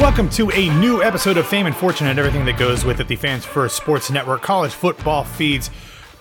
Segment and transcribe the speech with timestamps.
[0.00, 3.06] Welcome to a new episode of Fame and Fortune and everything that goes with it,
[3.06, 5.68] the Fans First Sports Network college football feeds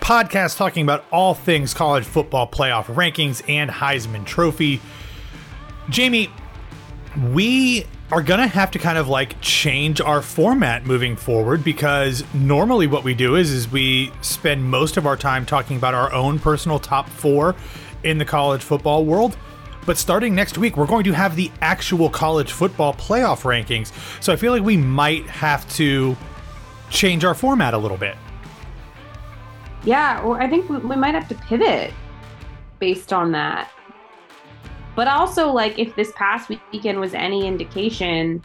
[0.02, 4.82] podcast talking about all things college football playoff rankings and Heisman Trophy.
[5.90, 6.30] Jami,
[7.32, 12.26] we are going to have to kind of like change our format moving forward because
[12.34, 16.12] normally what we do is is we spend most of our time talking about our
[16.12, 17.56] own personal top 4
[18.04, 19.38] in the college football world.
[19.90, 23.92] But starting next week, we're going to have the actual college football playoff rankings.
[24.22, 26.16] So I feel like we might have to
[26.92, 28.16] change our format a little bit.
[29.84, 31.92] Yeah, or I think we, we might have to pivot
[32.78, 33.72] based on that.
[34.96, 38.44] But also, like, if this past weekend was any indication,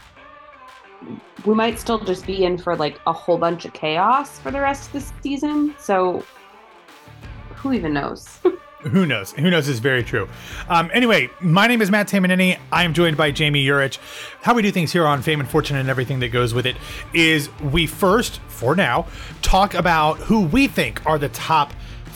[1.44, 4.62] we might still just be in for like a whole bunch of chaos for the
[4.62, 5.74] rest of the season.
[5.78, 6.24] So,
[7.54, 8.38] who even knows?
[8.90, 9.32] Who knows?
[9.32, 10.28] Who knows is very true.
[10.68, 12.58] Um, anyway, my name is Matt Tamanini.
[12.70, 13.98] I am joined by Jami Jurich.
[14.42, 16.76] How we do things here on Fame and Fortune and everything that goes with it
[17.14, 19.06] is we first, for now,
[19.40, 21.72] talk about who we think are the top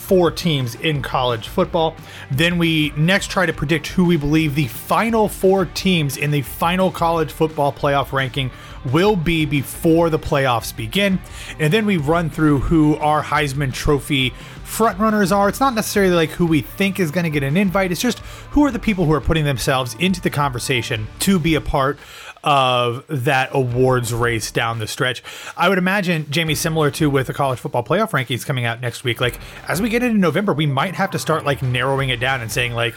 [0.09, 1.95] four teams in college football.
[2.31, 6.41] Then we next try to predict who we believe the final four teams in the
[6.41, 8.49] final college football playoff ranking
[8.91, 11.19] will be before the playoffs begin.
[11.59, 14.31] And then we run through who our Heisman Trophy
[14.63, 15.47] front runners are.
[15.47, 17.91] It's not necessarily like who we think is going to get an invite.
[17.91, 21.53] It's just who are the people who are putting themselves into the conversation to be
[21.53, 21.99] a part
[22.43, 25.23] of that awards race down the stretch.
[25.57, 29.03] I would imagine, Jami, similar to with the college football playoff rankings coming out next
[29.03, 32.19] week, like as we get into November, we might have to start like narrowing it
[32.19, 32.95] down and saying like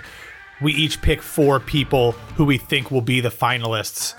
[0.60, 4.14] we each pick four people who we think will be the finalists.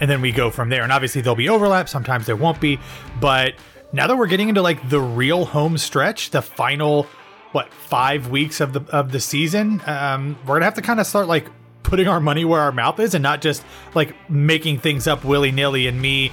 [0.00, 0.82] And then we go from there.
[0.82, 1.88] And obviously there'll be overlap.
[1.88, 2.78] Sometimes there won't be.
[3.20, 3.54] But
[3.92, 7.06] now that we're getting into like the real home stretch, the final
[7.52, 11.06] what five weeks of the of the season, um, we're gonna have to kind of
[11.06, 11.48] start like
[11.88, 15.50] putting our money where our mouth is and not just like making things up willy
[15.50, 16.30] nilly and me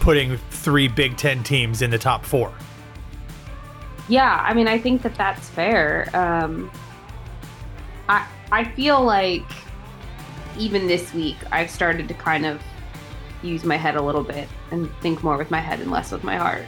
[0.00, 2.50] putting three Big Ten teams in the top four.
[4.08, 6.08] Yeah, I mean, I think that that's fair.
[6.14, 6.70] Um,
[8.08, 9.44] I I feel like
[10.58, 12.62] even this week I've started to kind of
[13.42, 16.24] use my head a little bit and think more with my head and less with
[16.24, 16.64] my heart.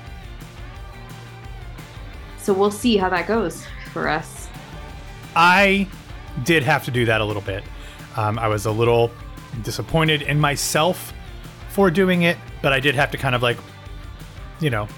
[2.38, 3.64] So we'll see how that goes
[3.94, 4.48] for us.
[5.34, 5.88] I
[6.44, 7.64] did have to do that a little bit.
[8.16, 9.10] Um, I was a little
[9.62, 11.12] disappointed in myself
[11.71, 13.59] for doing it, but I did have to kind of like,
[14.60, 14.88] you know,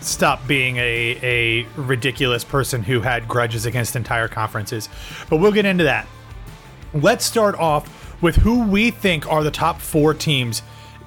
[0.00, 4.88] stop being a, a ridiculous person who had grudges against entire conferences.
[5.28, 6.06] But we'll get into that.
[6.94, 10.62] Let's start off with who we think are the top four teams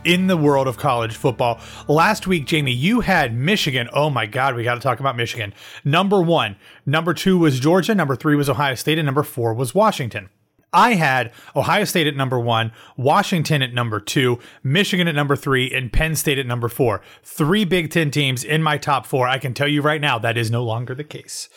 [0.06, 1.60] in the world of college football.
[1.88, 3.90] Last week, Jami, you had Michigan.
[3.94, 5.54] Oh my God, we got to talk about Michigan.
[5.84, 6.56] Number one.
[6.86, 7.96] Number two was Georgia.
[7.96, 8.98] Number three was Ohio State.
[8.98, 10.30] And number four was Washington.
[10.74, 15.72] I had Ohio State at number one, Washington at number two, Michigan at number three,
[15.72, 17.02] and Penn State at number four.
[17.24, 19.28] Three Big Ten teams in my top four.
[19.28, 21.48] I can tell you right now that is no longer the case.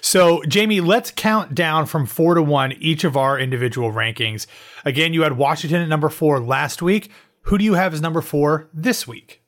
[0.00, 4.46] So, Jami, let's count down from four to one each of our individual rankings.
[4.84, 7.10] Again, you had Washington at number four last week.
[7.42, 9.42] Who do you have as number four this week?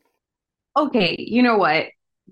[0.76, 1.86] Okay, you know what?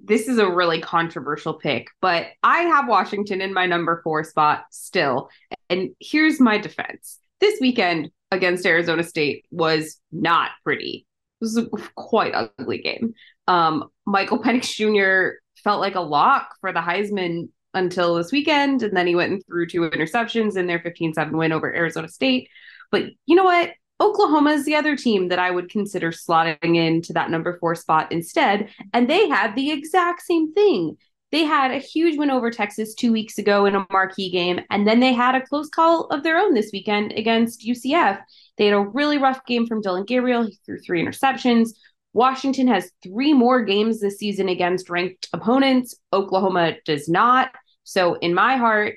[0.07, 4.65] This is a really controversial pick, but I have Washington in my number four spot
[4.71, 5.29] still.
[5.69, 11.07] And here's my defense this weekend against Arizona State was not pretty.
[11.41, 11.67] It was a
[11.97, 13.15] quite ugly game.
[13.49, 15.39] Um, Michael Penix Jr.
[15.63, 19.43] felt like a lock for the Heisman until this weekend, and then he went and
[19.47, 22.49] threw two interceptions in their 15 7 win over Arizona State.
[22.91, 23.73] But you know what?
[23.99, 28.13] Oklahoma is the other team that I would consider slotting into that number four spot
[28.13, 28.69] instead.
[28.93, 30.97] And they had the exact same thing.
[31.33, 34.87] They had a huge win over Texas two weeks ago in a marquee game, and
[34.87, 38.21] then they had a close call of their own this weekend against UCF.
[38.59, 40.45] They had a really rough game from Dillon Gabriel.
[40.45, 41.71] He threw three interceptions.
[42.13, 45.97] Washington has three more games this season against ranked opponents.
[46.13, 47.51] Oklahoma does not.
[47.83, 48.95] So, in my heart,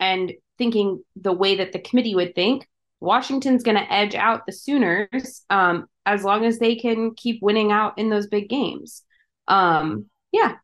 [0.00, 2.66] and thinking the way that the committee would think,
[3.00, 7.70] Washington's going to edge out the Sooners um, as long as they can keep winning
[7.70, 9.02] out in those big games.
[9.46, 10.56] Um, yeah.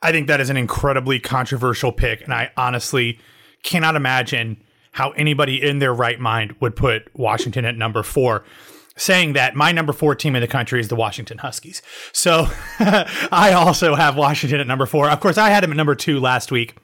[0.00, 2.22] I think that is an incredibly controversial pick.
[2.22, 3.18] And I honestly
[3.62, 4.62] cannot imagine
[4.92, 8.44] how anybody in their right mind would put Washington at number four.
[8.94, 11.80] Saying that my number four team in the country is the Washington Huskies.
[12.12, 12.46] So
[12.78, 15.08] I also have Washington at number four.
[15.08, 16.76] Of course, I had him at number two last week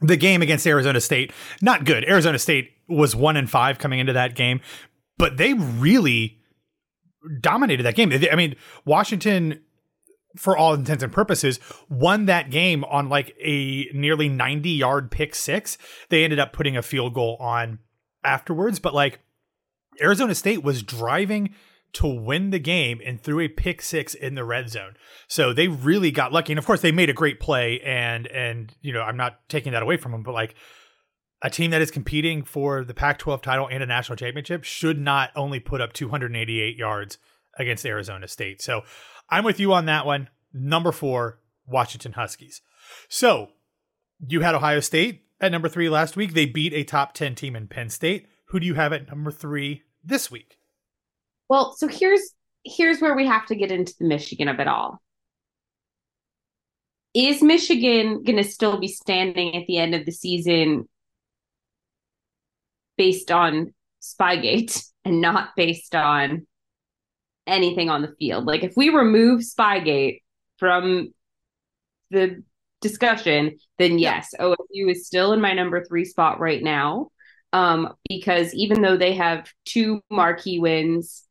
[0.00, 1.32] the game against Arizona State,
[1.62, 2.04] not good.
[2.08, 4.60] Arizona State was one and five coming into that game,
[5.18, 6.38] but they really
[7.40, 8.12] dominated that game.
[8.30, 9.62] I mean, Washington,
[10.36, 11.58] for all intents and purposes,
[11.88, 15.78] won that game on like a nearly 90 yard pick six.
[16.10, 17.78] They ended up putting a field goal on
[18.22, 19.20] afterwards, but like
[20.00, 21.54] Arizona State was driving
[21.96, 24.96] to win the game and threw a pick six in the red zone.
[25.28, 26.52] So they really got lucky.
[26.52, 29.72] And of course they made a great play and and you know, I'm not taking
[29.72, 30.54] that away from them, but like
[31.42, 35.30] a team that is competing for the Pac-12 title and a national championship should not
[35.34, 37.16] only put up 288 yards
[37.58, 38.60] against Arizona State.
[38.60, 38.82] So
[39.30, 40.28] I'm with you on that one.
[40.52, 42.60] Number 4, Washington Huskies.
[43.08, 43.48] So,
[44.26, 46.32] you had Ohio State at number 3 last week.
[46.32, 48.26] They beat a top 10 team in Penn State.
[48.48, 50.58] Who do you have at number 3 this week?
[51.48, 52.32] Well, so here's
[52.64, 55.00] here's where we have to get into the Michigan of it all.
[57.14, 60.88] Is Michigan going to still be standing at the end of the season
[62.98, 63.72] based on
[64.02, 66.46] Spygate and not based on
[67.46, 68.44] anything on the field?
[68.44, 70.20] Like if we remove Spygate
[70.58, 71.12] from
[72.10, 72.42] the
[72.80, 77.08] discussion, then yes, OSU is still in my number 3 spot right now.
[77.52, 81.25] Um, because even though they have two marquee wins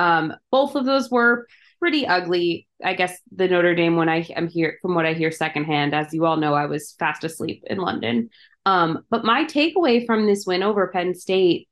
[0.00, 1.46] um, both of those were
[1.78, 2.66] pretty ugly.
[2.82, 5.94] I guess the Notre Dame one I am here from what I hear secondhand.
[5.94, 8.30] As you all know, I was fast asleep in London.
[8.64, 11.68] Um, but my takeaway from this win over Penn State,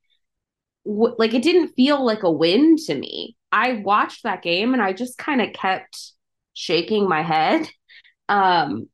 [0.84, 3.34] w- like it didn't feel like a win to me.
[3.50, 6.12] I watched that game and I just kind of kept
[6.52, 7.66] shaking my head,
[8.28, 8.90] um,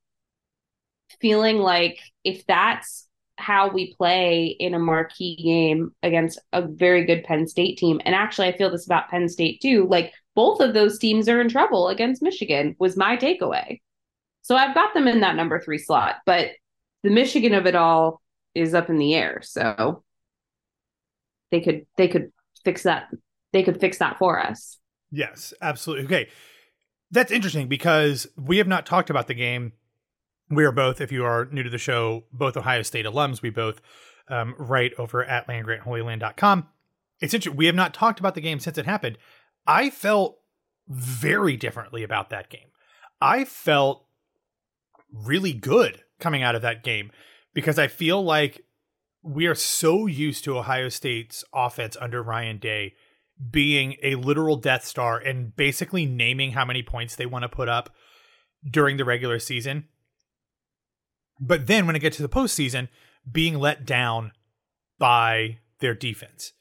[1.20, 3.03] feeling like if that's
[3.36, 8.00] how we play in a marquee game against a very good Penn State team.
[8.04, 9.86] And actually, I feel this about Penn State too.
[9.88, 13.80] Like both of those teams are in trouble against Michigan, was my takeaway.
[14.42, 16.50] So I've got them in that number three slot, but
[17.02, 18.20] the Michigan of it all
[18.54, 19.40] is up in the air.
[19.42, 20.04] So
[21.50, 22.32] they could they could
[22.64, 23.08] fix that.
[23.52, 24.78] They could fix that for us.
[25.10, 26.06] Yes, absolutely.
[26.06, 26.28] Okay.
[27.10, 29.72] That's interesting because we have not talked about the game
[30.50, 33.42] we are both, if you are new to the show, both Ohio State alums.
[33.42, 33.80] We both
[34.28, 36.68] um, write over at landgrantholyland.com.
[37.20, 37.56] It's interesting.
[37.56, 39.18] We have not talked about the game since it happened.
[39.66, 40.38] I felt
[40.88, 42.68] very differently about that game.
[43.20, 44.06] I felt
[45.12, 47.10] really good coming out of that game
[47.54, 48.64] because I feel like
[49.22, 52.94] we are so used to Ohio State's offense under Ryan Day
[53.50, 57.68] being a literal Death Star and basically naming how many points they want to put
[57.68, 57.94] up
[58.68, 59.88] during the regular season
[61.46, 62.88] but then when it gets to the postseason,
[63.30, 64.32] being let down
[64.98, 66.52] by their defense.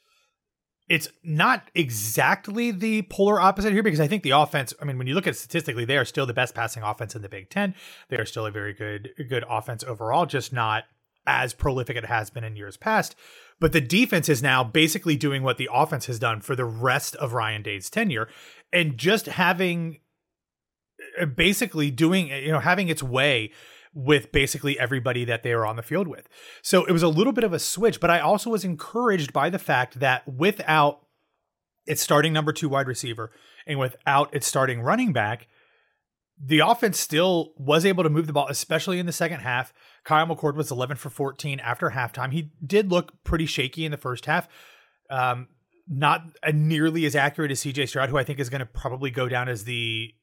[0.90, 5.08] It's not exactly the polar opposite here because I think the offense, I mean, when
[5.08, 7.74] you look at statistically, they are still the best passing offense in the Big Ten.
[8.10, 10.84] They are still a very good, good offense overall, just not
[11.26, 13.16] as prolific it has been in years past.
[13.60, 17.16] But the defense is now basically doing what the offense has done for the rest
[17.16, 18.28] of Ryan Day's tenure
[18.74, 20.00] and just having
[21.20, 23.52] uh, basically doing, you know, having its way
[23.94, 26.28] with basically everybody that they were on the field with.
[26.62, 29.50] So it was a little bit of a switch, but I also was encouraged by
[29.50, 31.02] the fact that without
[31.86, 33.32] its starting number two wide receiver
[33.68, 35.48] and without its starting running back,
[36.44, 39.74] the offense still was able to move the ball, especially in the second half.
[40.04, 42.34] Kyle McCord was 11 for 14 after halftime.
[42.34, 44.48] He did look pretty shaky in the first half.
[45.10, 45.48] Um,
[45.88, 49.30] not nearly as accurate as CJ Stroud, who I think is going to probably go
[49.30, 50.14] down as the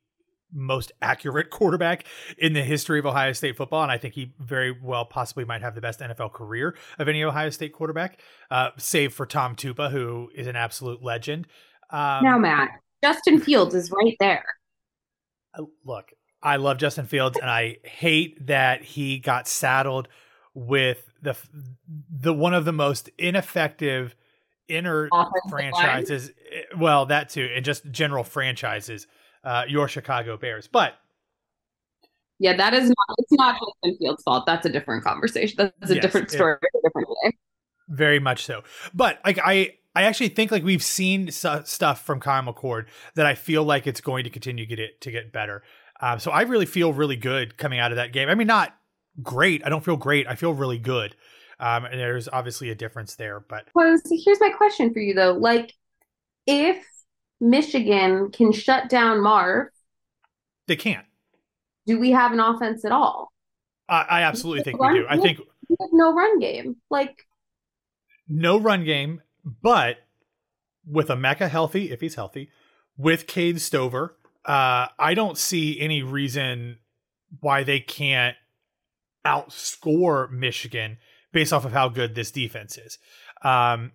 [0.53, 2.05] most accurate quarterback
[2.39, 5.63] in the history of Ohio State football, and I think he very well possibly might
[5.63, 9.91] have the best NFL career of any Ohio State quarterback, uh, save for Tom Tupa,
[9.91, 11.47] who is an absolute legend.
[11.91, 12.71] Um, now, Matt,
[13.03, 14.45] Justin Fields is right there.
[15.55, 20.09] Uh, look, I love Justin Fields, and I hate that he got saddled
[20.55, 21.37] with the
[22.11, 24.15] the one of the most ineffective
[24.71, 29.07] inner Offensive franchises, eh, well, that too, and just general franchises,
[29.45, 30.69] uh, your Chicago Bears.
[30.69, 30.95] But
[32.39, 33.17] Yeah, that is not.
[33.19, 34.47] It's not Justin Fields' fault.
[34.47, 35.57] That's a different conversation.
[35.59, 37.33] That's a Yes, different it- story, a different day.
[37.89, 38.63] very much so.
[38.95, 43.27] But like I, I actually think like we've seen su- stuff from Kyle McCord that
[43.27, 45.63] I feel like it's going to continue to get it to get better.
[46.01, 48.29] Um, so I really feel really good coming out of that game.
[48.31, 48.75] I mean, not
[49.23, 49.67] great.
[49.67, 50.27] I don't feel great.
[50.27, 51.15] I feel really good.
[51.59, 55.13] Um, and there's obviously a difference there, but Well, so here's my question for you
[55.13, 55.33] though.
[55.35, 55.75] Like,
[56.47, 56.83] if
[57.41, 59.69] Michigan can shut down Marv,
[60.67, 61.07] they can't.
[61.87, 63.33] do we have an offense at all?
[63.89, 65.07] I, I absolutely think we do.
[65.09, 66.77] I think We have no run game.
[66.91, 67.27] Like,
[68.29, 69.97] no run game, but
[70.87, 72.51] with Emeka healthy, if he's healthy,
[72.97, 76.79] with Cade Stover, uh, I don't see any reason
[77.41, 78.37] why they can't
[79.27, 80.99] outscore Michigan
[81.33, 82.99] based off of how good this defense is.
[83.43, 83.93] Um,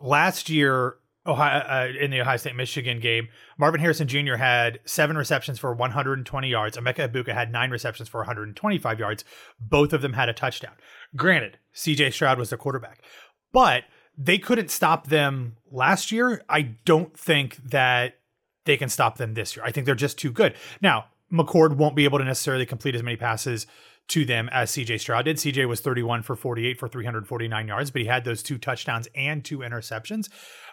[0.00, 0.96] last year,
[1.26, 4.36] Ohio, uh, in the Ohio State Michigan game, Marvin Harrison Jr.
[4.36, 6.76] had seven receptions for 120 yards.
[6.76, 9.24] Emeka Egbuka had nine receptions for 125 yards.
[9.60, 10.72] Both of them had a touchdown.
[11.14, 13.02] Granted, CJ Stroud was the quarterback,
[13.52, 13.84] but
[14.16, 16.42] they couldn't stop them last year.
[16.48, 18.18] I don't think that
[18.64, 19.64] they can stop them this year.
[19.64, 20.54] I think they're just too good.
[20.80, 23.66] Now, McCord won't be able to necessarily complete as many passes
[24.08, 25.36] to them as CJ Stroud did.
[25.36, 29.44] CJ was 31 for 48 for 349 yards, but he had those two touchdowns and
[29.44, 30.28] two interceptions.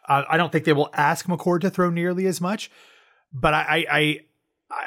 [0.08, 2.72] Uh, I don't think they will ask McCord to throw nearly as much,
[3.34, 4.20] but I, I,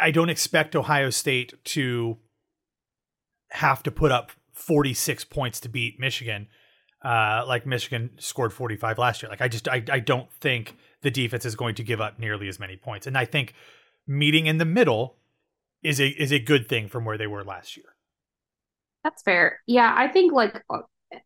[0.00, 2.16] I, don't expect Ohio State to
[3.50, 6.48] have to put up 46 points to beat Michigan,
[7.04, 9.28] uh, like Michigan scored 45 last year.
[9.28, 12.48] Like I just, I, I don't think the defense is going to give up nearly
[12.48, 13.54] as many points, and I think
[14.06, 15.16] meeting in the middle
[15.82, 17.86] is a is a good thing from where they were last year.
[19.04, 19.60] that's fair.
[19.66, 20.62] Yeah, I think like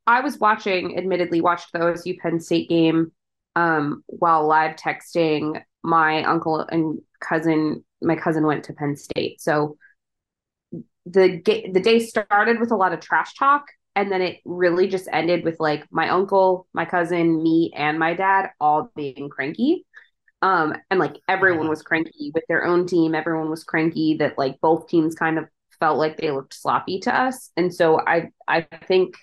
[0.06, 3.12] I was watching, admittedly, watched the OSU Penn State game
[3.56, 7.84] um, while live texting my uncle and cousin.
[8.02, 9.76] My cousin went to Penn State, so
[11.06, 11.40] the
[11.73, 15.44] the day started with a lot of trash talk, and then it really just ended
[15.44, 19.87] with like my uncle, my cousin, me, and my dad all being cranky.
[20.42, 23.14] Um, and like everyone was cranky with their own team.
[23.14, 25.46] Everyone was cranky that like both teams kind of
[25.80, 27.50] felt like they looked sloppy to us.
[27.56, 29.16] And so I I think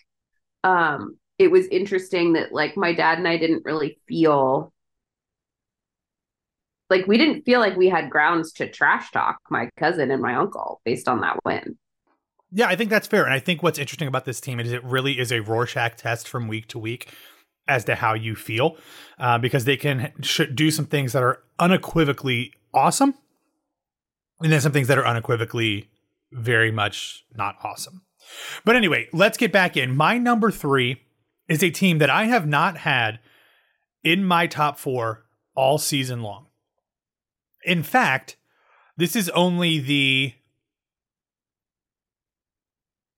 [0.64, 4.72] um it was interesting that like my dad and I didn't really feel
[6.92, 10.36] like we didn't feel like we had grounds to trash talk my cousin and my
[10.36, 11.80] uncle based on that win.
[12.52, 13.24] Yeah, I think that's fair.
[13.24, 16.28] And I think what's interesting about this team is it really is a Rorschach test
[16.28, 17.10] from week to week
[17.68, 18.78] as to how you feel,
[19.18, 23.16] uh, because they can sh- do some things that are unequivocally awesome,
[24.42, 25.90] and then some things that are unequivocally
[26.32, 28.04] very much not awesome.
[28.64, 29.96] But anyway, let's get back in.
[29.96, 31.02] My number three
[31.52, 33.20] is a team that I have not had
[34.04, 36.48] in my top four all season long.
[37.64, 38.38] In fact,
[38.98, 40.34] this is only the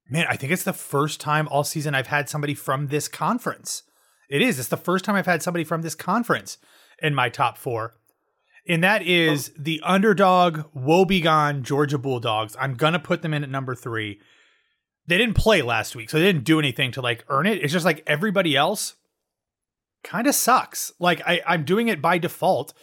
[0.10, 3.82] Man, I think it's the first time all season I've had somebody from this conference.
[4.30, 4.60] It is.
[4.60, 6.60] It's the first time I've had somebody from this conference
[7.02, 7.96] in my top four.
[8.68, 12.56] And that is the underdog, woebegone Georgia Bulldogs.
[12.60, 14.20] I'm to put them in at number three.
[15.08, 17.62] They didn't play last week, so they didn't do anything to like earn it.
[17.62, 18.96] It's just like everybody else
[20.04, 20.94] kind of sucks.
[21.00, 22.74] Like I, I'm doing it by default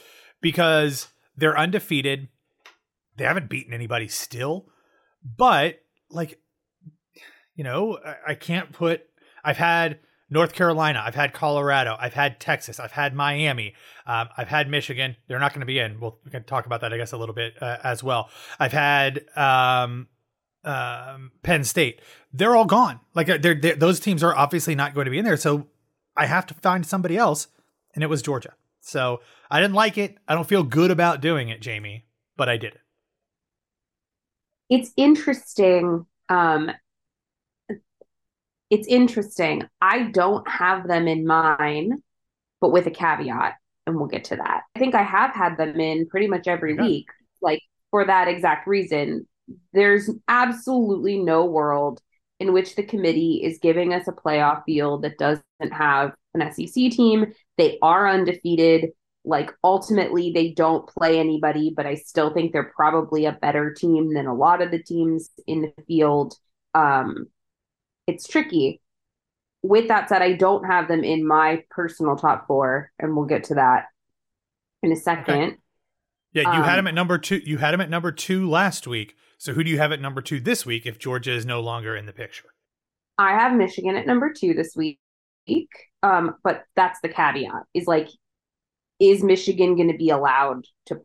[0.40, 2.28] because they're undefeated.
[3.16, 4.66] They haven't beaten anybody still.
[5.24, 6.38] But like
[7.54, 9.02] you know, I, I can't put.
[9.44, 9.98] I've had
[10.30, 13.74] North Carolina, I've had Colorado, I've had Texas, I've had Miami,
[14.06, 15.16] um, I've had Michigan.
[15.26, 15.98] They're not going to be in.
[16.00, 18.30] We'll we can talk about that, I guess, a little bit uh, as well.
[18.58, 20.06] I've had um,
[20.64, 22.00] um, Penn State.
[22.33, 23.00] They're all gone.
[23.14, 25.37] Like uh, they're, they're, those teams are obviously not going to be in there.
[25.37, 25.67] So
[26.17, 27.49] I have to find somebody else,
[27.95, 28.55] and it was Georgia.
[28.81, 30.19] So I didn't like it.
[30.29, 32.81] I don't feel good about doing it, Jami, but I did it.
[34.69, 36.07] It's interesting.
[36.29, 36.71] Um,
[38.71, 39.64] it's interesting.
[39.81, 42.02] I don't have them in mine,
[42.61, 43.55] but with a caveat,
[43.87, 44.62] and we'll get to that.
[44.76, 46.83] I think I have had them in pretty much every Yeah.
[46.83, 47.09] week,
[47.43, 49.26] like for that exact reason.
[49.73, 52.00] There's absolutely no world
[52.38, 56.90] in which the committee is giving us a playoff field that doesn't have an SEC
[56.90, 57.33] team.
[57.59, 58.90] They are undefeated.
[59.25, 64.14] Like ultimately, they don't play anybody, but I still think they're probably a better team
[64.14, 66.35] than a lot of the teams in the field.
[66.75, 67.26] Um,
[68.07, 68.80] it's tricky.
[69.62, 73.45] With that said, I don't have them in my personal top four, and we'll get
[73.45, 73.87] to that
[74.83, 75.59] in a second.
[76.32, 77.40] Yeah, you had Um, him at number two.
[77.44, 79.16] You had him at number two last week.
[79.38, 81.96] So who do you have at number two this week if Georgia is no longer
[81.96, 82.49] in the picture?
[83.18, 84.99] I have Michigan at number two this week.
[86.02, 88.08] Um, but that's the caveat is like,
[89.00, 91.00] is Michigan going to be allowed to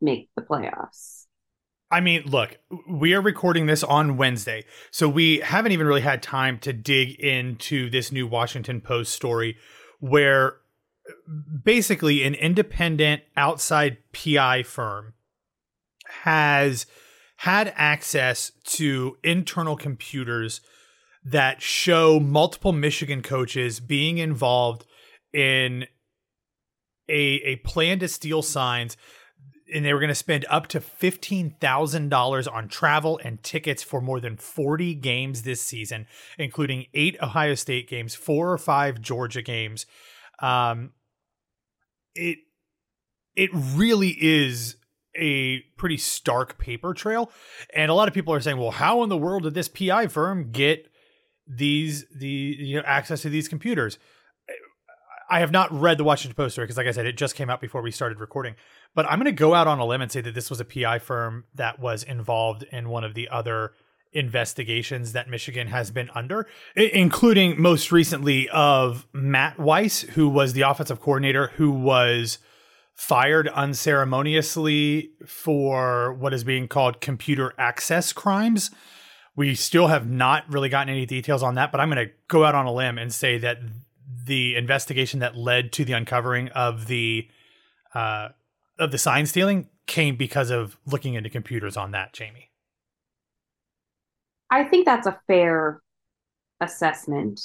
[0.00, 1.24] make the playoffs?
[1.90, 6.22] I mean, look, we are recording this on Wednesday, so we haven't even really had
[6.22, 9.56] time to dig into this new Washington Post story
[10.00, 10.56] where
[11.64, 15.14] basically an independent outside PI firm
[16.22, 16.86] has
[17.38, 20.60] had access to internal computers
[21.24, 24.84] that show multiple Michigan coaches being involved
[25.32, 25.86] in
[27.08, 28.96] a a plan to steal signs
[29.72, 34.20] and they were going to spend up to $15,000 on travel and tickets for more
[34.20, 36.06] than 40 games this season,
[36.38, 39.86] including eight Ohio State games, four or five Georgia games.
[40.38, 40.92] Um,
[42.14, 42.38] it
[43.36, 44.76] it really is
[45.16, 47.30] a pretty stark paper trail,
[47.74, 50.08] and a lot of people are saying, "Well, how in the world did this PI
[50.08, 50.90] firm get
[51.46, 53.98] these the you know access to these computers?"
[55.30, 57.48] I have not read the Washington Post story because, like I said, it just came
[57.48, 58.56] out before we started recording.
[58.94, 60.64] But I'm going to go out on a limb and say that this was a
[60.64, 63.72] PI firm that was involved in one of the other
[64.14, 70.62] investigations that Michigan has been under, including most recently of Matt Weiss, who was the
[70.62, 72.38] offensive coordinator who was
[72.94, 78.70] fired unceremoniously for what is being called computer access crimes.
[79.36, 82.44] We still have not really gotten any details on that, but I'm going to go
[82.44, 83.58] out on a limb and say that
[84.26, 87.28] the investigation that led to the uncovering of the
[87.94, 88.28] uh,
[88.78, 92.50] of the sign stealing came because of looking into computers on that, Jami.
[94.54, 95.82] I think that's a fair
[96.60, 97.40] assessment.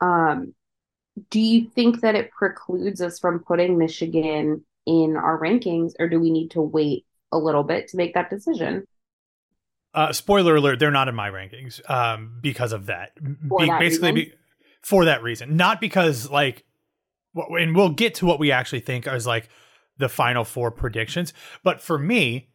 [0.00, 0.54] Um,
[1.28, 6.18] do you think that it precludes us from putting Michigan in our rankings, or do
[6.18, 8.86] we need to wait a little bit to make that decision?
[9.92, 13.12] Uh, spoiler alert: they're not in my rankings um, because of that.
[13.22, 14.32] Be- that basically, be-
[14.80, 16.64] for that reason, not because like,
[17.34, 19.50] and we'll get to what we actually think as like
[19.98, 21.34] the final four predictions.
[21.62, 22.48] But for me,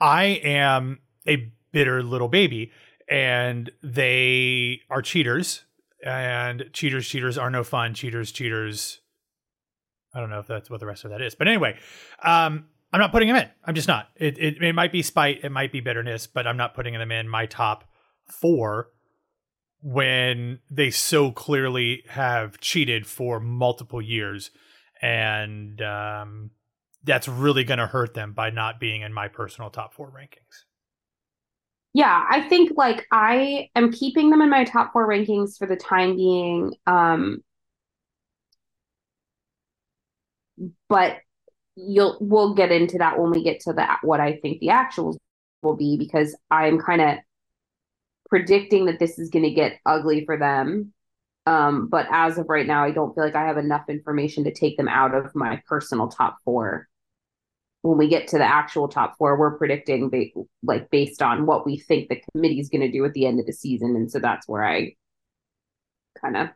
[0.00, 2.72] I am a bitter little baby
[3.06, 5.66] and they are cheaters
[6.02, 7.92] and cheaters cheaters are no fun.
[7.92, 9.02] Cheaters cheaters.
[10.14, 11.34] I don't know if that's what the rest of that is.
[11.34, 11.78] But anyway
[12.24, 13.50] um i'm not putting them in.
[13.62, 14.08] I'm just not.
[14.16, 15.44] It, it, it might be spite.
[15.44, 17.84] It might be bitterness but i'm not putting them in my top
[18.24, 18.88] four
[19.82, 24.50] when they so clearly have cheated for multiple years.
[25.02, 26.52] And um
[27.04, 30.65] that's really going to hurt them by not being in my personal top four rankings
[31.96, 35.76] yeah, I think like I am keeping them in my top four rankings for the
[35.76, 36.74] time being.
[36.86, 37.42] Um,
[40.90, 41.16] but
[41.74, 45.16] you'll we'll get into that when we get to that what I think the actuals
[45.62, 47.18] will be because I'm kind of
[48.28, 50.92] predicting that this is going to get ugly for them.
[51.46, 54.52] Um, but as of right now, I don't feel like I have enough information to
[54.52, 56.88] take them out of my personal top four
[57.86, 61.64] when we get to the actual top four, we're predicting ba- like based on what
[61.64, 64.10] we think the committee is going to do at the end of the season, and
[64.10, 64.96] so that's where I
[66.20, 66.48] kind of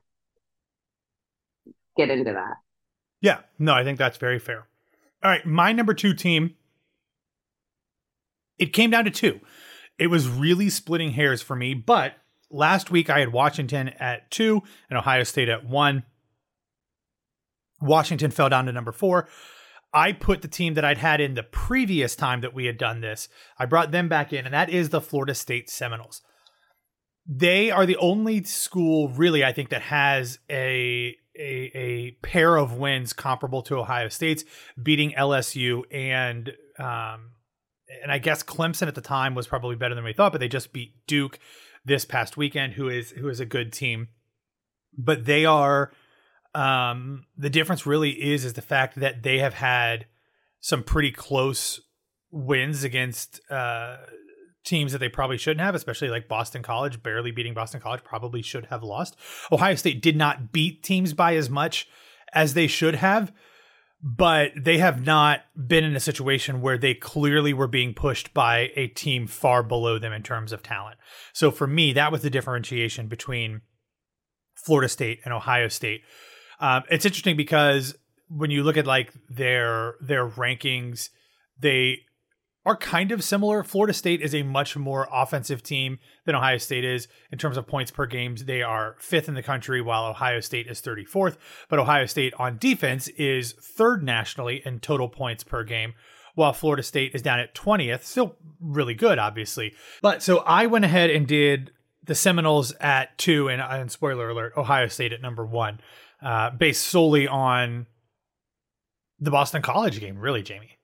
[1.96, 2.54] get into that.
[3.20, 4.66] Yeah, no, I think that's very fair.
[5.22, 6.56] All right, my number two team.
[8.58, 9.40] It came down to two.
[9.98, 12.14] It was really splitting hairs for me, but
[12.50, 16.02] last week I had Washington at two and Ohio State at one.
[17.80, 19.28] Washington fell down to number four.
[19.92, 23.00] I put the team that I'd had in the previous time that we had done
[23.00, 23.28] this.
[23.58, 26.22] I brought them back in, and that is the Florida State Seminoles.
[27.26, 32.74] They are the only school, really, I think, that has a a, a pair of
[32.74, 34.44] wins comparable to Ohio State's,
[34.80, 37.32] beating LSU and um,
[38.02, 40.48] and I guess Clemson at the time was probably better than we thought, but they
[40.48, 41.38] just beat Duke
[41.84, 44.08] this past weekend, who is who is a good team.
[44.96, 45.92] But they are
[46.54, 50.06] um, the difference really is is the fact that they have had
[50.60, 51.80] some pretty close
[52.30, 53.96] wins against uh,
[54.64, 58.42] teams that they probably shouldn't have, especially like Boston College, barely beating Boston College, probably
[58.42, 59.16] should have lost.
[59.50, 61.88] Ohio State did not beat teams by as much
[62.32, 63.32] as they should have,
[64.02, 68.70] but they have not been in a situation where they clearly were being pushed by
[68.76, 70.98] a team far below them in terms of talent.
[71.32, 73.62] So for me, that was the differentiation between
[74.54, 76.02] Florida State and Ohio State
[76.60, 77.94] um, it's interesting because
[78.28, 81.08] when you look at like their their rankings,
[81.58, 82.00] they
[82.66, 83.64] are kind of similar.
[83.64, 87.66] Florida State is a much more offensive team than Ohio State is in terms of
[87.66, 88.44] points per games.
[88.44, 91.36] They are fifth in the country, while Ohio State is 34th.
[91.68, 95.94] But Ohio State on defense is third nationally in total points per game,
[96.34, 98.02] while Florida State is down at 20th.
[98.04, 99.74] Still really good, obviously.
[100.02, 101.72] But so I went ahead and did
[102.04, 105.80] the Seminoles at two, and, and spoiler alert, Ohio State at number one,
[106.22, 107.86] uh, based solely on
[109.18, 110.18] the Boston College game.
[110.18, 110.76] Really, Jami?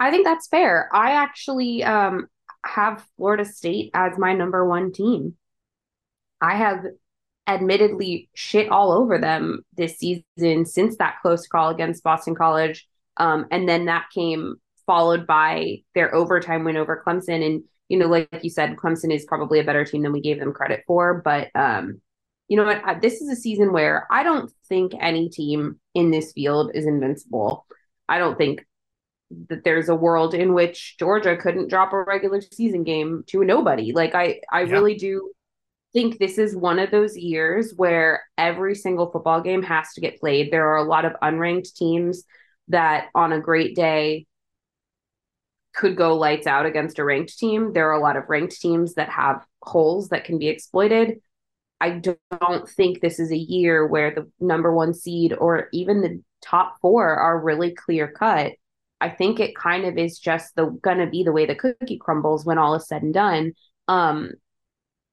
[0.00, 0.88] I think that's fair.
[0.92, 2.26] I actually um,
[2.64, 5.36] have Florida State as my number one team.
[6.40, 6.84] I have
[7.46, 12.86] admittedly shit all over them this season since that close call against Boston College.
[13.16, 17.44] Um, and then that came followed by their overtime win over Clemson.
[17.44, 20.38] And, you know, like you said, Clemson is probably a better team than we gave
[20.38, 21.22] them credit for.
[21.24, 22.00] But, um,
[22.54, 23.02] you know what?
[23.02, 27.66] This is a season where I don't think any team in this field is invincible.
[28.08, 28.64] I don't think
[29.48, 33.92] that there's a world in which Georgia couldn't drop a regular season game to nobody.
[33.92, 34.70] Like I, I yeah.
[34.70, 35.32] really do
[35.92, 40.20] think this is one of those years where every single football game has to get
[40.20, 40.52] played.
[40.52, 42.22] There are a lot of unranked teams
[42.68, 44.26] that on a great day
[45.74, 47.72] could go lights out against a ranked team.
[47.72, 51.18] There are a lot of ranked teams that have holes that can be exploited.
[51.84, 52.00] I
[52.40, 56.76] don't think this is a year where the number one seed or even the top
[56.80, 58.52] four are really clear cut.
[59.02, 62.46] I think it kind of is just the gonna be the way the cookie crumbles
[62.46, 63.52] when all is said and done.
[63.86, 64.30] Um,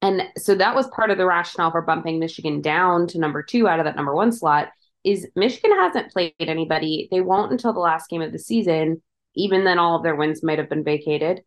[0.01, 3.67] and so that was part of the rationale for bumping Michigan down to number two
[3.67, 4.69] out of that number one slot.
[5.03, 7.09] Is Michigan hasn't played anybody.
[7.11, 9.01] They won't until the last game of the season.
[9.35, 11.41] Even then, all of their wins might have been vacated.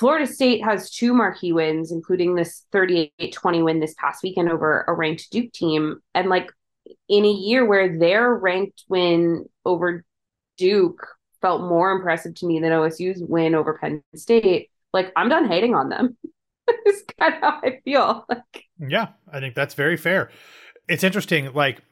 [0.00, 4.82] Florida State has two marquee wins, including this 38 20 win this past weekend over
[4.88, 6.00] a ranked Duke team.
[6.14, 6.50] And like
[7.10, 10.02] in a year where their ranked win over
[10.56, 11.06] Duke
[11.42, 15.74] felt more impressive to me than OSU's win over Penn State, like I'm done hating
[15.74, 16.16] on them.
[16.66, 18.24] it's kind of how I feel.
[18.26, 20.30] Like, yeah, I think that's very fair.
[20.88, 21.52] It's interesting.
[21.52, 21.82] Like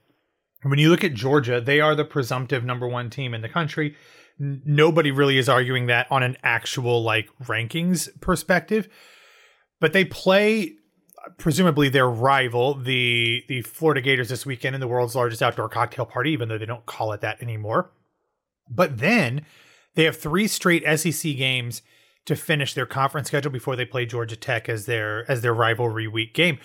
[0.62, 3.97] when you look at Georgia, they are the presumptive number one team in the country.
[4.38, 8.88] Nobody really is arguing that on an actual like rankings perspective,
[9.81, 10.74] but they play
[11.37, 16.07] presumably their rival, the the Florida Gators, this weekend in the world's largest outdoor cocktail
[16.07, 17.90] party, even though they don't call it that anymore.
[18.70, 19.44] But then
[19.94, 21.83] they have three straight SEC games
[22.27, 26.07] to finish their conference schedule before they play Georgia Tech as their as their rivalry
[26.07, 26.59] week game.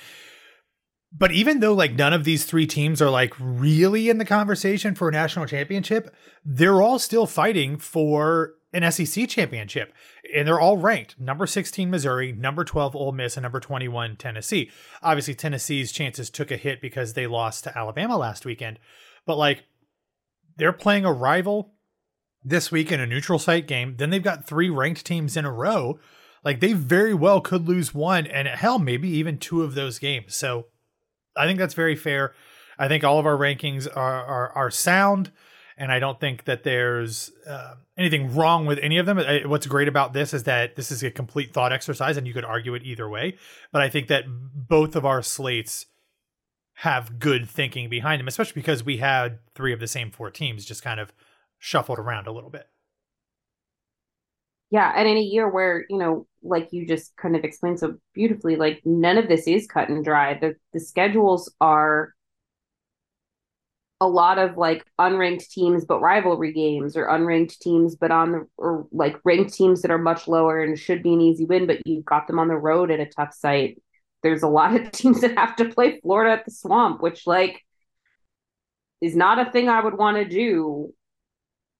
[1.15, 4.95] But even though like none of these three teams are like really in the conversation
[4.95, 9.93] for a national championship, they're all still fighting for an SEC championship.
[10.35, 11.19] And they're all ranked.
[11.19, 14.71] Number 16 Missouri, number 12 Ole Miss, and number 21 Tennessee.
[15.03, 18.79] Obviously Tennessee's chances took a hit because they lost to Alabama last weekend.
[19.27, 19.65] But like
[20.57, 21.73] they're playing a rival
[22.43, 23.95] this week in a neutral site game.
[23.97, 25.99] Then they've got three ranked teams in a row.
[26.43, 30.35] Like they very well could lose one and hell, maybe even two of those games.
[30.35, 30.65] So
[31.35, 32.33] I think that's very fair.
[32.77, 35.31] I think all of our rankings are are, are sound,
[35.77, 39.17] and I don't think that there's uh, anything wrong with any of them.
[39.49, 42.45] What's great about this is that this is a complete thought exercise, and you could
[42.45, 43.37] argue it either way.
[43.71, 45.85] But I think that both of our slates
[46.77, 50.65] have good thinking behind them, especially because we had three of the same four teams
[50.65, 51.13] just kind of
[51.59, 52.67] shuffled around a little bit.
[54.71, 57.95] Yeah, and in a year where, you know, like you just kind of explained so
[58.13, 60.37] beautifully, like none of this is cut and dry.
[60.37, 62.13] The the schedules are
[64.03, 68.47] a lot of like unranked teams but rivalry games or unranked teams but on the
[68.57, 71.77] or like ranked teams that are much lower and should be an easy win but
[71.87, 73.81] you've got them on the road at a tough site
[74.21, 77.61] there's a lot of teams that have to play florida at the swamp which like
[78.99, 80.93] is not a thing i would want to do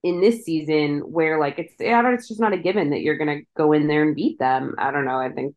[0.04, 3.18] in this season where like it's I don't it's just not a given that you're
[3.18, 4.76] gonna go in there and beat them.
[4.78, 5.18] I don't know.
[5.18, 5.56] I think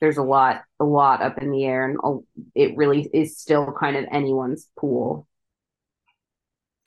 [0.00, 3.96] there's a lot a lot up in the air and it really is still kind
[3.96, 5.28] of anyone's pool.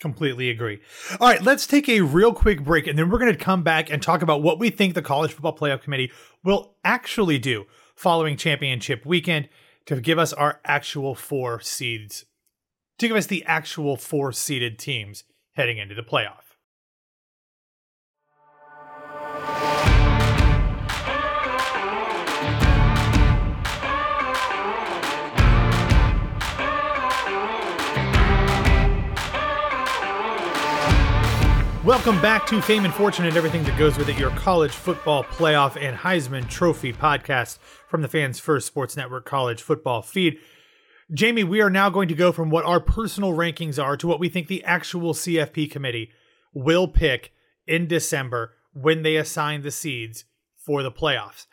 [0.02, 0.82] Completely agree.
[1.22, 3.90] All right, let's take a real quick break and then we're going to come back
[3.90, 6.12] and talk about what we think the College Football Playoff Committee
[6.44, 9.48] will actually do following championship weekend
[9.86, 12.26] to give us our actual four seeds,
[13.00, 15.24] to give us the actual four seeded teams
[15.56, 16.46] heading into the playoff.
[31.86, 35.24] Welcome back to Fame and Fortune and everything that goes with it, your college football
[35.24, 40.40] playoff and Heisman Trophy podcast from the Fans First Sports Network college football feed.
[41.14, 44.20] Jami, we are now going to go from what our personal rankings are to what
[44.20, 46.10] we think the actual CFP committee
[46.52, 47.32] will pick
[47.68, 50.26] in December when they assign the seeds
[50.58, 51.46] for the playoffs.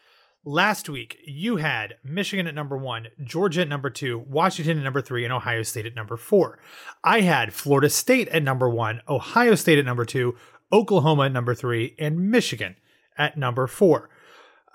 [0.43, 5.03] Last week, you had Michigan at number one, Georgia at number two, Washington at number
[5.03, 6.59] three, and Ohio State at number four.
[7.05, 10.35] I had Florida State at number one, Ohio State at number two,
[10.73, 12.77] Oklahoma at number three, and Michigan
[13.19, 14.09] at number four.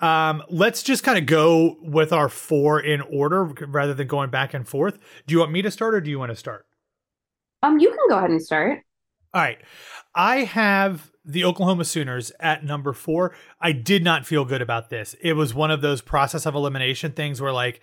[0.00, 4.54] Um, let's just kind of go with our four in order rather than going back
[4.54, 4.98] and forth.
[5.26, 6.66] Do you want me to start or do you want to start?
[7.62, 8.80] Um, you can go ahead and start.
[9.34, 9.58] All right.
[10.14, 13.34] I have the Oklahoma Sooners at number four.
[13.60, 15.14] I did not feel good about this.
[15.20, 17.80] It was one of those process of elimination things where like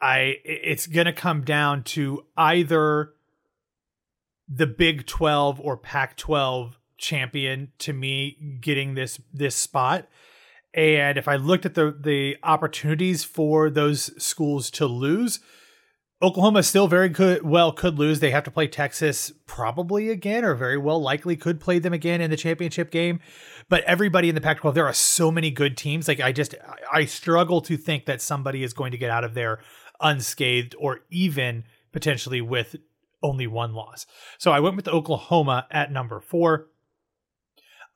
[0.00, 3.14] I it's gonna come down to either
[4.48, 10.08] the Big 12 or Pac 12 champion to me getting this this spot.
[10.74, 15.40] And if I looked at the the opportunities for those schools to lose,
[16.22, 18.20] Oklahoma still very good well could lose.
[18.20, 22.20] They have to play Texas probably again, or very well likely could play them again
[22.20, 23.20] in the championship game.
[23.68, 26.08] But everybody in the Pac-12, there are so many good teams.
[26.08, 26.54] Like I just
[26.92, 29.60] I struggle to think that somebody is going to get out of there
[30.00, 32.76] unscathed or even potentially with
[33.22, 34.06] only one loss.
[34.38, 36.68] So I went with Oklahoma at number four.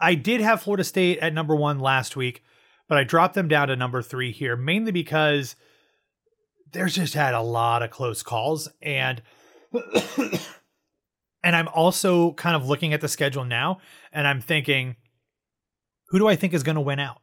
[0.01, 2.43] I did have Florida State at number one last week,
[2.89, 5.57] but I dropped them down to number three here, mainly because
[6.73, 8.69] there's just had a lot of close calls.
[8.83, 9.23] And
[11.43, 13.79] and I'm also kind of looking at the schedule now
[14.13, 14.97] and I'm thinking,
[16.09, 17.21] who do I think is going to win out?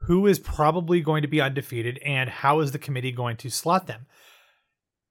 [0.00, 3.86] Who is probably going to be undefeated and how is the committee going to slot
[3.86, 4.06] them?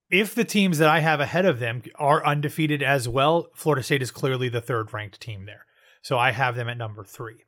[0.09, 4.01] if the teams that I have ahead of them are undefeated as well, Florida State
[4.01, 5.65] is clearly the third ranked team there.
[6.01, 7.44] So I have them at number three.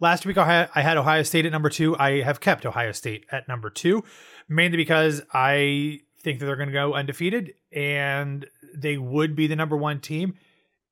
[0.00, 1.96] Last week I had Ohio State at number two.
[1.96, 4.04] I have kept Ohio State at number two,
[4.48, 9.56] mainly because I think that they're going to go undefeated and they would be the
[9.56, 10.34] number one team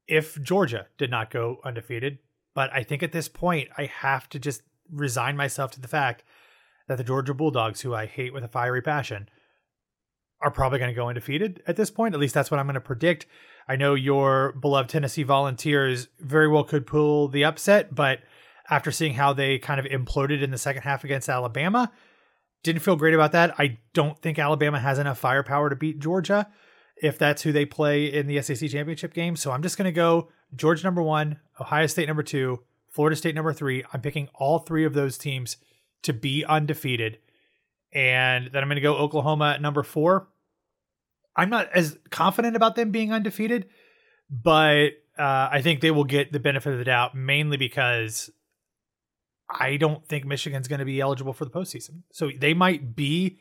[0.06, 2.18] if Georgia did not go undefeated.
[2.54, 6.22] But I think at this point, I have to just resign myself to the fact
[6.86, 9.28] that the Georgia Bulldogs, who I hate with a fiery passion,
[10.40, 12.14] are probably going to go undefeated at this point.
[12.14, 13.26] At least that's what I'm going to predict.
[13.68, 18.18] I know your beloved Tennessee Volunteers very well could pull the upset, but
[18.70, 21.90] after seeing how they kind of imploded in the second half against Alabama,
[22.62, 23.54] didn't feel great about that.
[23.58, 26.48] I don't think Alabama has enough firepower to beat Georgia
[26.96, 29.34] if that's who they play in the SEC championship game.
[29.34, 33.34] So I'm just going to go Georgia number one, Ohio State number two, Florida State
[33.34, 33.84] number three.
[33.92, 35.56] I'm picking all three of those teams
[36.02, 37.18] to be undefeated.
[37.92, 40.28] And then I'm going to go Oklahoma at number four.
[41.34, 43.68] I'm not as confident about them being undefeated,
[44.30, 48.30] but uh, I think they will get the benefit of the doubt mainly because
[49.58, 52.02] I don't think Michigan's going to be eligible for the postseason.
[52.12, 53.38] So they might be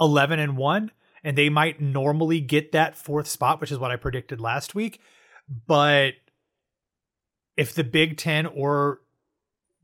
[0.00, 0.90] 11 and 1
[1.24, 5.00] and they might normally get that fourth spot, which is what I predicted last week.
[5.66, 6.12] But
[7.56, 9.00] if the Big 10 or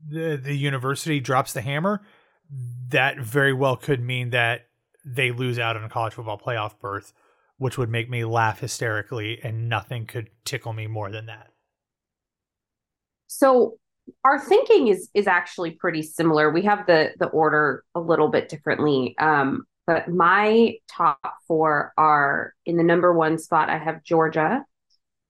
[0.07, 2.01] the, the university drops the hammer,
[2.89, 4.67] that very well could mean that
[5.05, 7.13] they lose out on a college football playoff berth
[7.57, 11.49] which would make me laugh hysterically, and nothing could tickle me more than that.
[13.27, 13.77] So
[14.23, 16.51] our thinking is is actually pretty similar.
[16.51, 19.15] We have the the order a little bit differently.
[19.17, 24.63] Um, but my top four are in the number one spot, I have Georgia.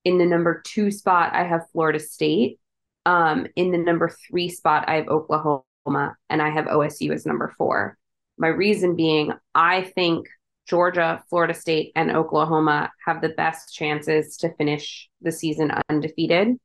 [0.06, 2.60] In the number two spot, I have Florida State.
[3.06, 7.54] Um, in the number three spot, I have Oklahoma, and I have OSU as number
[7.58, 7.98] four.
[8.38, 10.28] My reason being, I think
[10.68, 16.58] Georgia, Florida State, and Oklahoma have the best chances to finish the season undefeated.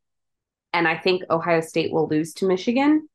[0.72, 3.08] And I think Ohio State will lose to Michigan,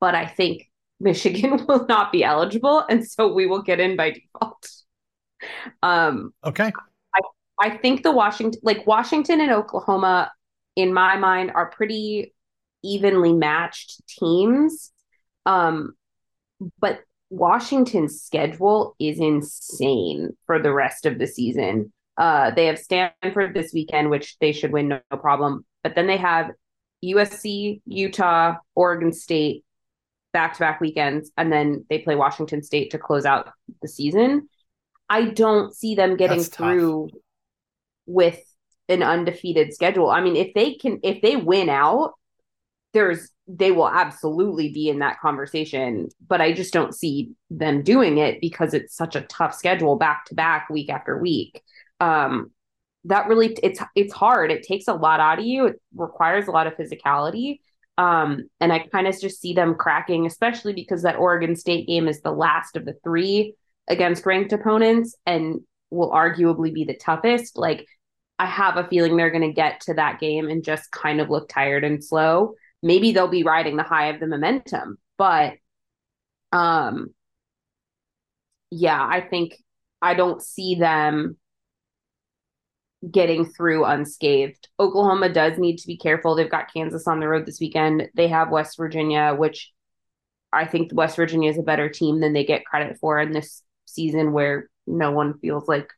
[0.00, 2.84] but I think Michigan will not be eligible.
[2.88, 4.70] And so we will get in by default.
[5.82, 6.72] Um, okay.
[7.14, 7.20] I,
[7.60, 10.32] I think the Washington, like Washington and Oklahoma,
[10.74, 12.34] in my mind, are pretty
[12.82, 14.92] evenly matched teams.
[15.46, 15.94] Um,
[16.80, 21.92] but Washington's schedule is insane for the rest of the season.
[22.16, 25.64] Uh, they have Stanford this weekend, which they should win no, no problem.
[25.82, 26.50] But then they have
[27.04, 29.64] USC, Utah, Oregon State
[30.32, 33.50] back to back weekends, and then they play Washington State to close out
[33.82, 34.48] the season.
[35.08, 37.20] I don't see them getting That's through tough.
[38.06, 38.40] with
[38.88, 40.10] an undefeated schedule.
[40.10, 42.12] I mean, if they can, if they win out,
[42.92, 48.18] there's they will absolutely be in that conversation but i just don't see them doing
[48.18, 51.62] it because it's such a tough schedule back to back week after week
[52.00, 52.50] um
[53.04, 54.50] that really it's it's hard.
[54.50, 55.66] It takes a lot out of you.
[55.66, 57.60] It requires a lot of physicality.
[57.96, 62.06] Um and i kind of just see them cracking especially because that oregon state game
[62.06, 63.54] is the last of the three
[63.88, 67.56] against ranked opponents and will arguably be the toughest.
[67.56, 67.86] Like
[68.38, 71.30] i have a feeling they're going to get to that game and just kind of
[71.30, 72.54] look tired and slow.
[72.82, 74.98] Maybe they'll be riding the high of the momentum.
[75.16, 75.54] But
[76.52, 77.08] um
[78.70, 79.54] yeah, I think
[80.00, 81.36] I don't see them
[83.10, 84.68] getting through unscathed.
[84.80, 86.34] Oklahoma does need to be careful.
[86.34, 88.08] They've got Kansas on the road this weekend.
[88.14, 89.72] They have West Virginia, which
[90.52, 93.62] I think West Virginia is a better team than they get credit for in this
[93.86, 95.92] season where no one feels like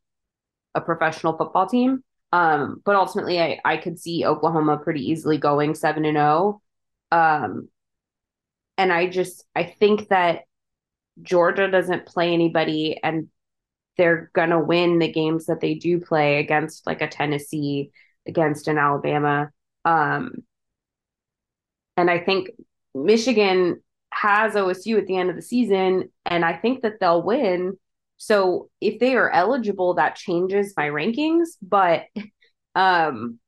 [0.74, 2.04] a professional football team.
[2.32, 6.60] Um, but ultimately, I, I could see Oklahoma pretty easily going 7 and 0.
[7.10, 7.68] Um,
[8.78, 10.42] and I just, I think that
[11.22, 13.28] Georgia doesn't play anybody and
[13.96, 17.90] they're going to win the games that they do play against like a Tennessee,
[18.26, 19.50] against an Alabama.
[19.84, 20.42] Um,
[21.96, 22.50] and I think
[22.94, 27.78] Michigan has OSU at the end of the season, and I think that they'll win.
[28.16, 32.04] So if they are eligible, that changes my rankings, but
[32.74, 33.38] um,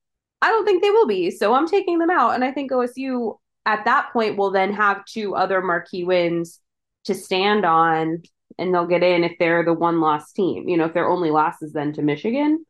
[0.41, 1.31] I don't think they will be.
[1.31, 5.05] So I'm taking them out, and I think OSU at that point will then have
[5.05, 6.61] two other marquee wins
[7.05, 8.23] to stand on,
[8.59, 10.69] and they'll get in if they're the one loss team.
[10.69, 12.65] You know, if their only loss is then to Michigan,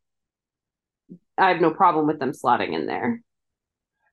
[1.38, 3.21] I have no problem with them slotting in there.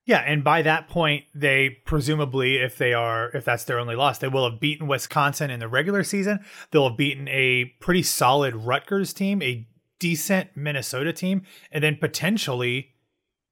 [0.06, 4.18] Yeah, and by that point, they presumably, if they are, if that's their only loss,
[4.18, 6.40] they will have beaten Wisconsin in the regular season.
[6.70, 9.68] They'll have beaten a pretty solid Rutgers team, a
[10.00, 12.94] decent Minnesota team, and then potentially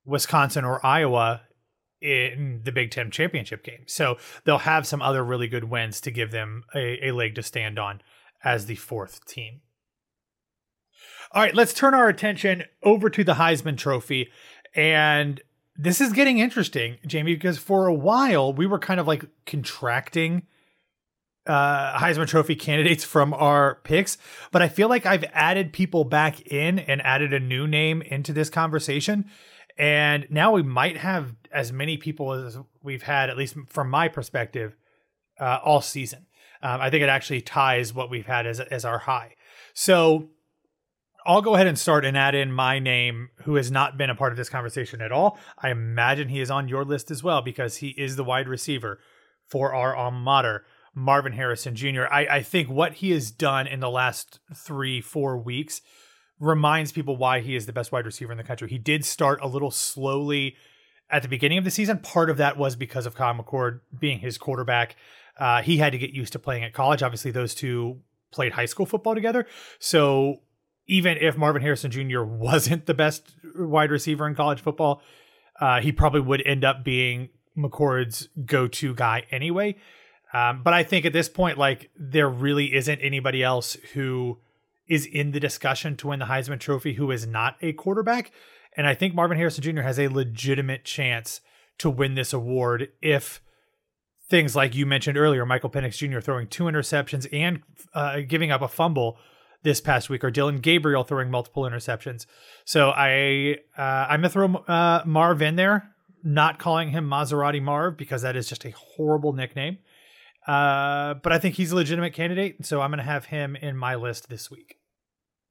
[0.05, 1.43] Wisconsin or Iowa
[2.01, 3.85] in the Big Ten championship game.
[3.87, 7.43] So they'll have some other really good wins to give them a, a leg to
[7.43, 8.01] stand on
[8.45, 9.61] as the fourth team.
[11.33, 14.31] All right, let's turn our attention over to the Heisman Trophy.
[14.75, 15.43] And
[15.77, 20.47] this is getting interesting, Jami, because for a while we were kind of like contracting
[21.47, 24.19] uh, Heisman Trophy candidates from our picks,
[24.53, 28.33] but I feel like I've added people back in and added a new name into
[28.33, 29.31] this conversation.
[29.79, 34.09] And now we might have as many people as we've had, at least from my
[34.09, 34.77] perspective,
[35.41, 36.27] uh, all season.
[36.63, 39.37] Um, I think it actually ties what we've had as, as our high.
[39.75, 40.31] So
[41.25, 44.17] I'll go ahead and start and add in my name, who has not been a
[44.17, 45.39] part of this conversation at all.
[45.59, 48.99] I imagine he is on your list as well because he is the wide receiver
[49.47, 50.65] for our alma mater,
[50.95, 52.07] Marvin Harrison Jr.
[52.11, 55.81] I, I think what he has done in the last three, four weeks
[56.41, 58.69] reminds people why he is the best wide receiver in the country.
[58.69, 60.57] He did start a little slowly
[61.11, 61.99] at the beginning of the season.
[61.99, 64.97] Part of that was because of Kyle McCord being his quarterback.
[65.39, 67.03] Uh, he had to get used to playing at college.
[67.03, 69.47] Obviously, those two played high school football together.
[69.79, 70.41] So
[70.87, 72.23] even if Marvin Harrison Jr.
[72.25, 75.03] wasn't the best wide receiver in college football,
[75.61, 79.77] uh, he probably would end up being McCord's go-to guy anyway.
[80.33, 84.39] Um, but I think at this point, like there really isn't anybody else who
[84.89, 88.33] is in the discussion to win the Heisman Trophy who is not a quarterback.
[88.77, 89.83] And I think Marvin Harrison Jr.
[89.83, 91.41] has a legitimate chance
[91.79, 93.41] to win this award if
[94.29, 96.21] things like you mentioned earlier, Michael Penix Jr.
[96.21, 97.63] throwing two interceptions and
[97.95, 99.19] uh, giving up a fumble
[99.63, 102.27] this past week, or Dillon Gabriel throwing multiple interceptions.
[102.65, 105.91] So I uh, I'm gonna throw uh, Marv in there,
[106.23, 109.79] not calling him Maserati Marv because that is just a horrible nickname.
[110.47, 113.97] Uh, but I think he's a legitimate candidate, so I'm gonna have him in my
[113.97, 114.78] list this week.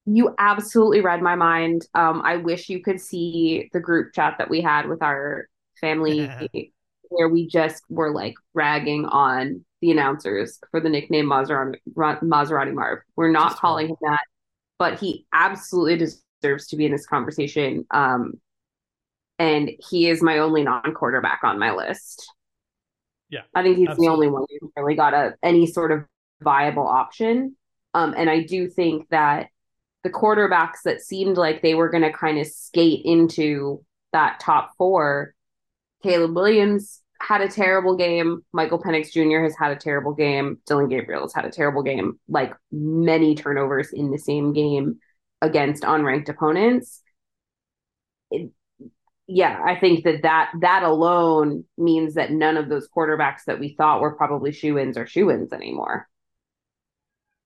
[0.10, 1.86] You absolutely read my mind.
[1.94, 5.50] Um, I wish you could see the group chat that we had with our
[5.82, 6.30] family,
[7.10, 13.00] where we just were like ragging on the announcers for the nickname Maserati, Maserati Marv.
[13.18, 14.22] We're not Just calling him that,
[14.80, 17.86] but he absolutely deserves to be in this conversation.
[17.92, 18.40] Um,
[19.40, 22.32] and he is my only non-quarterback on my list.
[23.30, 24.08] Yeah, I think he's absolutely.
[24.08, 26.06] the only one who really got a any sort of
[26.42, 27.58] viable option.
[27.94, 29.50] Um, and I do think that
[30.08, 34.72] the quarterbacks that seemed like they were going to kind of skate into that top
[34.78, 35.34] four,
[36.02, 38.42] Caleb Williams, had a terrible game.
[38.54, 39.44] Michael Penix Jr.
[39.44, 40.60] has had a terrible game.
[40.66, 45.00] Dillon Gabriel has had a terrible game, like many turnovers in the same game
[45.42, 47.02] against unranked opponents.
[48.32, 48.52] It,
[49.28, 53.76] yeah, I think that, that that alone means that none of those quarterbacks that we
[53.76, 56.08] thought were probably shoe ins are shoe ins anymore.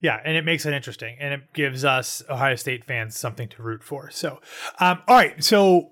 [0.01, 3.61] Yeah, and it makes it interesting, and it gives us Ohio State fans something to
[3.61, 4.09] root for.
[4.09, 4.41] So,
[4.79, 5.91] um, all right, so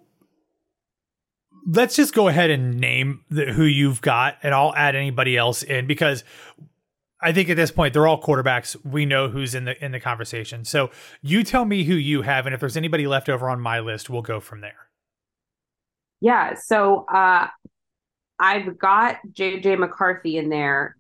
[1.68, 5.62] let's just go ahead and name the, who you've got, and I'll add anybody else
[5.62, 6.24] in because
[7.22, 8.76] I think at this point they're all quarterbacks.
[8.86, 10.66] We know who's in the in the conversation.
[10.66, 10.90] So
[11.22, 14.10] you tell me who you have, and if there's anybody left over on my list,
[14.10, 14.88] we'll go from there.
[16.22, 16.56] Yeah.
[16.56, 17.48] So uh,
[18.40, 20.96] I've got JJ McCarthy in there.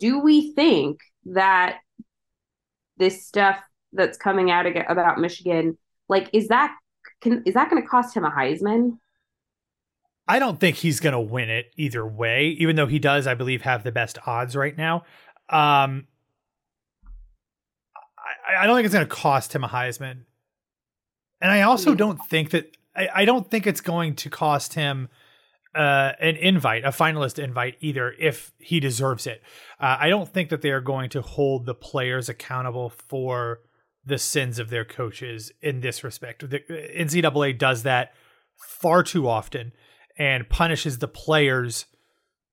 [0.00, 1.00] Do we think
[1.34, 1.78] that
[2.96, 3.58] this stuff
[3.92, 6.74] that's coming out about Michigan, like, is that
[7.20, 8.98] can is that going to cost him a Heisman?
[10.26, 13.34] I don't think he's going to win it either way, even though he does, I
[13.34, 15.04] believe, have the best odds right now.
[15.48, 16.06] Um,
[18.46, 20.24] I, I don't think it's going to cost him a Heisman,
[21.40, 25.08] and I also don't think that I, I don't think it's going to cost him
[25.74, 29.42] uh, an invite, a finalist invite, either if he deserves it.
[29.80, 33.60] Uh, I don't think that they are going to hold the players accountable for
[34.04, 36.48] the sins of their coaches in this respect.
[36.48, 36.60] The
[36.96, 38.12] NCAA does that
[38.56, 39.72] far too often
[40.18, 41.86] and punishes the players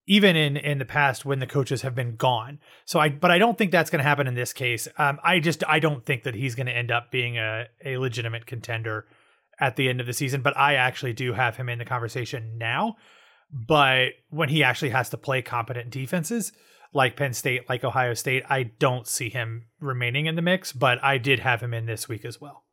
[0.07, 2.59] even in in the past when the coaches have been gone.
[2.85, 4.87] So I but I don't think that's going to happen in this case.
[4.97, 7.97] Um, I just I don't think that he's going to end up being a a
[7.97, 9.07] legitimate contender
[9.59, 12.57] at the end of the season, but I actually do have him in the conversation
[12.57, 12.95] now.
[13.51, 16.51] But when he actually has to play competent defenses
[16.93, 21.03] like Penn State, like Ohio State, I don't see him remaining in the mix, but
[21.03, 22.63] I did have him in this week as well.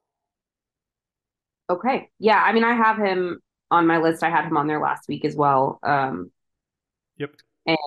[1.70, 2.11] Okay.
[2.18, 4.22] Yeah, I mean I have him on my list.
[4.22, 5.78] I had him on there last week as well.
[5.83, 6.30] Um
[7.16, 7.37] Yep.
[7.66, 7.78] And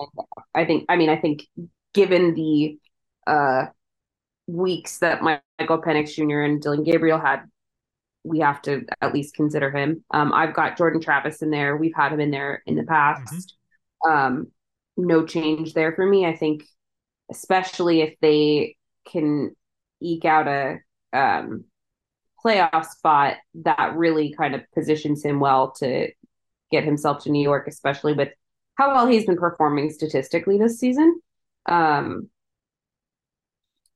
[0.54, 1.46] I think I mean I think
[1.92, 2.78] given the
[3.26, 3.66] uh
[4.46, 6.40] weeks that Michael Penix Jr.
[6.40, 7.44] and Dillon Gabriel had
[8.26, 10.04] we have to at least consider him.
[10.10, 11.76] Um, I've got Jordan Travis in there.
[11.76, 13.54] We've had him in there in the past.
[14.04, 14.10] Mm-hmm.
[14.10, 14.46] Um,
[14.96, 16.26] no change there for me.
[16.26, 16.64] I think,
[17.30, 18.76] especially if they
[19.10, 19.54] can
[20.00, 20.78] eke out a
[21.12, 21.64] um,
[22.44, 26.08] playoff spot, that really kind of positions him well to
[26.70, 28.30] get himself to New York, especially with
[28.74, 31.20] how well he's been performing statistically this season.
[31.66, 32.28] Um,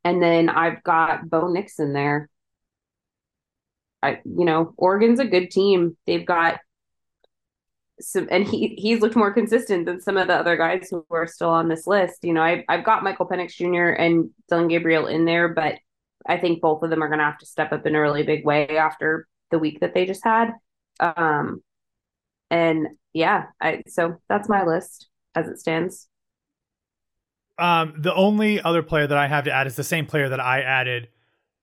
[0.05, 2.30] and then I've got Bo Nix there.
[4.03, 5.97] I, you know, Oregon's a good team.
[6.07, 6.61] They've got
[8.01, 11.27] some, and he he's looked more consistent than some of the other guys who are
[11.27, 12.25] still on this list.
[12.25, 13.91] You know, I, I've got Michael Penix Jr.
[13.91, 15.75] and Dillon Gabriel in there, but
[16.27, 18.23] I think both of them are going to have to step up in a really
[18.23, 20.53] big way after the week that they just had.
[21.01, 21.63] Um,
[22.51, 26.09] and yeah, I so that's my list as it stands.
[27.59, 30.41] Um, the only other player that I have to add is the same player that
[30.41, 31.09] I added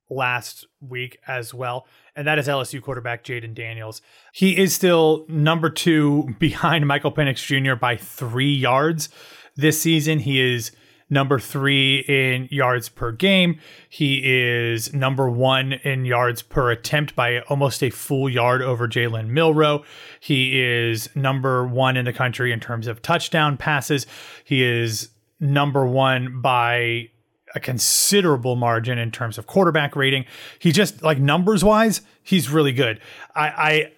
[0.09, 1.85] last week as well
[2.17, 4.01] and that is LSU quarterback Jayden Daniels.
[4.33, 7.75] He is still number two behind Michael Penix Jr.
[7.75, 9.07] by three yards
[9.55, 10.19] this season.
[10.19, 10.71] He is
[11.09, 13.59] number three in yards per game.
[13.87, 19.27] He is number one in yards per attempt by almost a full yard over Jalen
[19.27, 19.83] Milroe.
[20.19, 24.07] He is number one in the country in terms of touchdown passes.
[24.43, 27.09] He is number one by
[27.55, 30.25] a considerable margin in terms of quarterback rating.
[30.59, 32.99] He just like numbers wise, he's really good.
[33.35, 33.91] I I,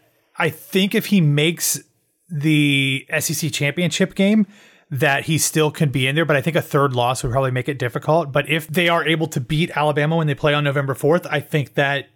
[0.45, 1.81] I think if he makes
[2.29, 4.45] the SEC championship game,
[4.91, 7.51] that he still can be in there, but I think a third loss would probably
[7.51, 8.31] make it difficult.
[8.31, 11.39] But if they are able to beat Alabama when they play on November 4th, I
[11.39, 12.09] think that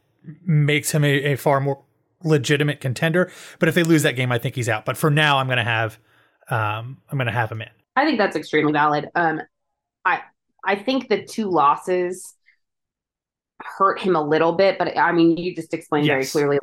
[0.43, 1.83] makes him a, a far more
[2.23, 3.31] legitimate contender.
[3.59, 4.85] But if they lose that game, I think he's out.
[4.85, 5.99] But for now, I'm going to have
[6.49, 7.69] um, I'm going to have him in.
[7.95, 9.09] I think that's extremely valid.
[9.15, 9.41] Um,
[10.03, 10.21] I
[10.63, 12.33] I think the two losses
[13.61, 16.31] hurt him a little bit, but I mean, you just explained yes.
[16.31, 16.59] very clearly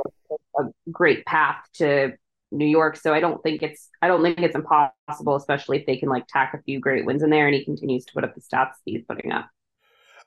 [0.58, 2.12] like, a great path to
[2.52, 2.96] New York.
[2.96, 6.26] So I don't think it's I don't think it's impossible, especially if they can like
[6.26, 8.72] tack a few great wins in there and he continues to put up the stats
[8.84, 9.48] he's putting up.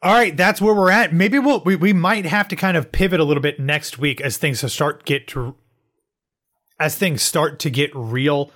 [0.02, 1.14] All right, that's where we're at.
[1.14, 4.20] Maybe we'll we, we might have to kind of pivot a little bit next week
[4.22, 5.56] as things start get to
[6.80, 8.52] as things start to get real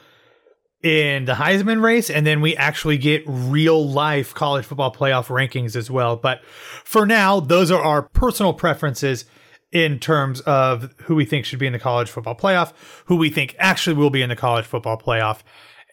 [0.83, 5.75] in the Heisman race, and then we actually get real life college football playoff rankings
[5.75, 6.15] as well.
[6.15, 6.43] But
[6.83, 9.25] for now, those are our personal preferences
[9.71, 12.73] in terms of who we think should be in the college football playoff,
[13.05, 15.39] who we think actually will be in the college football playoff,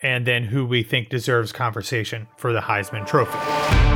[0.02, 3.93] and then who we think deserves conversation for the Heisman Trophy.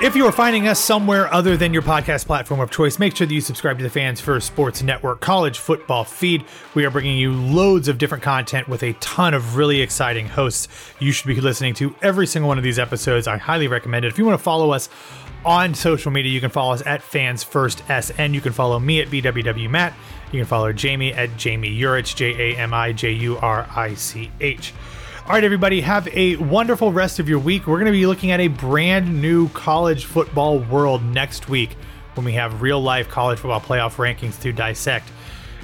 [0.00, 3.26] If you are finding us somewhere other than your podcast platform of choice, make sure
[3.26, 6.44] that you subscribe to the Fans First Sports Network college football feed.
[6.76, 10.68] We are bringing you loads of different content with a ton of really exciting hosts.
[11.00, 13.26] You should be listening to every single one of these episodes.
[13.26, 14.12] I highly recommend it.
[14.12, 14.88] If you want to follow us
[15.44, 18.34] on social media, you can follow us at Fans First SN.
[18.34, 19.94] You can follow me at BWW Matt.
[20.30, 23.94] You can follow Jami at Jami Jurich, J A M I J U R I
[23.94, 24.72] C H.
[25.28, 27.66] All right, everybody, have a wonderful rest of your week.
[27.66, 31.76] We're going to be looking at a brand new college football world next week
[32.14, 35.10] when we have real life college football playoff rankings to dissect.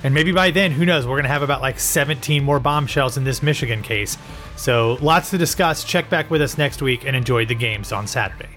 [0.03, 3.17] And maybe by then, who knows, we're going to have about like 17 more bombshells
[3.17, 4.19] in this Michigan case.
[4.57, 5.83] So lots to discuss.
[5.83, 8.51] Check back with us next week and enjoy the games on Saturday.